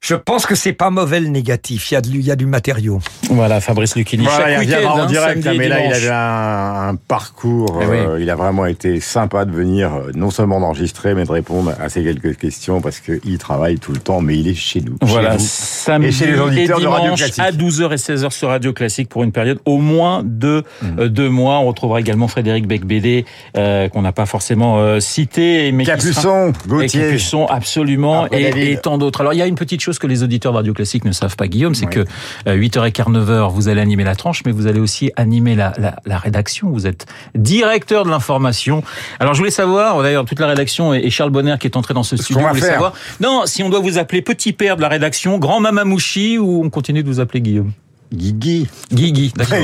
Je 0.04 0.14
pense 0.14 0.44
que 0.44 0.54
c'est 0.54 0.74
pas 0.74 0.90
mauvais 0.90 1.18
le 1.18 1.28
négatif. 1.28 1.90
Il 1.90 1.94
y 1.94 1.96
a, 1.96 2.02
il 2.04 2.20
y 2.20 2.30
a 2.30 2.36
du 2.36 2.44
matériau. 2.44 3.00
Voilà, 3.30 3.62
Fabrice 3.62 3.96
Lucchini. 3.96 4.24
Voilà, 4.24 4.62
il 4.62 4.86
en 4.86 4.98
hein, 4.98 5.06
direct, 5.06 5.48
mais 5.56 5.66
là, 5.66 5.82
il 5.82 5.94
avait 5.94 6.10
un, 6.10 6.94
parcours. 7.08 7.80
Eh 7.80 7.86
euh, 7.86 8.20
il 8.20 8.28
a 8.28 8.36
vraiment 8.36 8.66
été 8.66 9.00
sympa 9.00 9.46
de 9.46 9.50
venir, 9.50 9.94
euh, 9.94 10.10
non 10.14 10.28
seulement 10.28 10.60
d'enregistrer, 10.60 11.14
mais 11.14 11.24
de 11.24 11.32
répondre 11.32 11.72
à 11.80 11.88
ces 11.88 12.04
quelques 12.04 12.36
questions 12.36 12.82
parce 12.82 13.00
qu'il 13.00 13.38
travaille 13.38 13.78
tout 13.78 13.92
le 13.92 13.98
temps, 13.98 14.20
mais 14.20 14.36
il 14.36 14.46
est 14.46 14.54
chez 14.54 14.82
nous. 14.82 14.98
Voilà, 15.00 15.38
samedi 15.38 16.08
et 16.08 16.12
chez 16.12 16.26
les 16.26 16.38
auditeurs 16.38 16.80
de 16.80 16.86
Radio 16.86 17.14
Classique. 17.14 17.38
À 17.38 17.50
12h 17.50 17.92
et 17.92 17.96
16h 17.96 18.30
sur 18.30 18.48
Radio 18.48 18.74
Classique 18.74 19.08
pour 19.08 19.24
une 19.24 19.32
période 19.32 19.60
au 19.64 19.78
moins 19.78 20.20
de 20.22 20.64
mm. 20.82 20.98
euh, 20.98 21.08
deux 21.08 21.30
mois. 21.30 21.60
On 21.60 21.68
retrouvera 21.68 22.00
également 22.00 22.28
Frédéric 22.28 22.66
Becbédé, 22.66 23.24
euh, 23.56 23.88
qu'on 23.88 24.02
n'a 24.02 24.12
pas 24.12 24.26
forcément 24.26 25.00
cité. 25.00 25.72
Mais 25.72 25.84
Capuçon, 25.84 26.52
Gauthier. 26.68 27.00
Capuçon, 27.00 27.46
absolument, 27.46 28.26
et, 28.30 28.72
et, 28.72 28.76
tant 28.76 28.98
d'autres. 28.98 29.22
Alors, 29.22 29.32
il 29.32 29.38
y 29.38 29.42
a 29.42 29.46
une 29.46 29.54
petite 29.54 29.80
chose 29.80 29.93
que 29.98 30.06
les 30.06 30.22
auditeurs 30.22 30.52
de 30.52 30.58
Radio 30.58 30.72
Classique 30.72 31.04
ne 31.04 31.12
savent 31.12 31.36
pas, 31.36 31.46
Guillaume, 31.46 31.74
c'est 31.74 31.86
que 31.86 32.04
8h15, 32.46 33.12
9h, 33.12 33.50
vous 33.50 33.68
allez 33.68 33.80
animer 33.80 34.04
la 34.04 34.14
tranche, 34.14 34.42
mais 34.44 34.52
vous 34.52 34.66
allez 34.66 34.80
aussi 34.80 35.10
animer 35.16 35.54
la, 35.54 35.72
la, 36.04 36.18
rédaction. 36.18 36.70
Vous 36.70 36.86
êtes 36.86 37.06
directeur 37.34 38.04
de 38.04 38.10
l'information. 38.10 38.82
Alors, 39.20 39.34
je 39.34 39.38
voulais 39.38 39.50
savoir, 39.50 40.02
d'ailleurs, 40.02 40.24
toute 40.24 40.40
la 40.40 40.46
rédaction 40.46 40.94
et 40.94 41.10
Charles 41.10 41.30
Bonner 41.30 41.56
qui 41.58 41.66
est 41.66 41.76
entré 41.76 41.94
dans 41.94 42.02
ce 42.02 42.16
studio, 42.16 42.42
je 42.42 42.48
voulais 42.48 42.60
savoir, 42.60 42.92
non, 43.20 43.42
si 43.46 43.62
on 43.62 43.68
doit 43.68 43.80
vous 43.80 43.98
appeler 43.98 44.22
petit 44.22 44.52
père 44.52 44.76
de 44.76 44.82
la 44.82 44.88
rédaction, 44.88 45.38
grand 45.38 45.60
mamamouchi, 45.60 46.38
ou 46.38 46.64
on 46.64 46.70
continue 46.70 47.02
de 47.02 47.08
vous 47.08 47.20
appeler 47.20 47.40
Guillaume? 47.40 47.72
Guigui. 48.14 48.66
Guigui, 48.92 49.32
d'accord. 49.36 49.58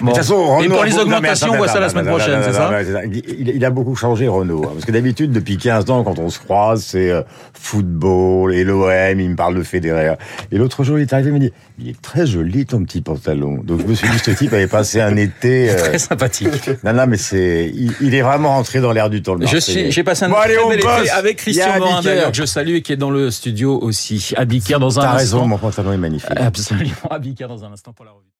Bon. 0.00 0.60
Et 0.60 0.68
pour 0.68 0.84
les 0.84 0.98
augmentations, 0.98 1.52
on 1.52 1.56
voit 1.56 1.68
ça 1.68 1.80
la 1.80 1.88
semaine 1.88 2.06
prochaine, 2.06 2.40
c'est 2.44 2.52
ça 2.52 2.70
il, 3.04 3.64
a 3.64 3.70
beaucoup 3.70 3.94
changé, 3.94 4.28
Renault. 4.28 4.62
Hein, 4.64 4.70
parce 4.74 4.84
que 4.84 4.92
d'habitude, 4.92 5.32
depuis 5.32 5.56
15 5.56 5.90
ans, 5.90 6.04
quand 6.04 6.18
on 6.18 6.30
se 6.30 6.38
croise, 6.38 6.82
c'est 6.82 7.10
euh, 7.10 7.22
football 7.54 8.54
et 8.54 8.64
l'OM, 8.64 9.20
il 9.20 9.30
me 9.30 9.36
parle 9.36 9.56
de 9.56 9.62
Federer. 9.62 10.14
Et 10.52 10.58
l'autre 10.58 10.84
jour, 10.84 10.98
il 10.98 11.02
est 11.02 11.12
arrivé, 11.12 11.28
il 11.28 11.32
m'a 11.32 11.38
dit, 11.38 11.52
il 11.78 11.88
est 11.90 12.00
très 12.00 12.26
joli 12.26 12.66
ton 12.66 12.84
petit 12.84 13.00
pantalon. 13.00 13.58
Donc 13.62 13.80
je 13.80 13.86
me 13.86 13.94
suis 13.94 14.08
dit, 14.08 14.18
ce 14.18 14.30
type 14.30 14.52
avait 14.52 14.66
passé 14.66 15.00
un 15.00 15.16
été... 15.16 15.58
Euh... 15.68 15.76
Très 15.76 15.98
sympathique. 15.98 16.70
Non, 16.84 16.92
non, 16.92 17.06
mais 17.06 17.16
c'est... 17.16 17.72
Il, 18.00 18.14
est 18.14 18.22
vraiment 18.22 18.50
rentré 18.50 18.80
dans 18.80 18.92
l'air 18.92 19.10
du 19.10 19.22
temps, 19.22 19.34
le 19.34 19.46
J'ai 19.46 20.02
passé 20.02 20.24
un 20.24 20.30
bel 20.30 20.52
été 20.72 21.10
avec 21.10 21.36
Christian 21.36 21.78
Morin, 21.78 22.02
que 22.02 22.36
je 22.36 22.44
salue 22.44 22.76
et 22.76 22.82
qui 22.82 22.92
est 22.92 22.96
dans 22.96 23.10
le 23.10 23.30
studio 23.30 23.78
aussi. 23.80 24.32
À 24.36 24.44
dans 24.44 24.54
un 24.54 24.86
instant. 24.86 25.00
T'as 25.02 25.12
raison, 25.12 25.46
mon 25.46 25.58
pantalon 25.58 25.92
est 25.92 25.98
magnifique. 25.98 26.30
Absolument, 26.36 26.92
à 27.10 27.18
dans 27.18 27.64
un 27.64 27.72
instant 27.72 27.87
pour 27.92 28.04
la 28.04 28.12
revue. 28.12 28.32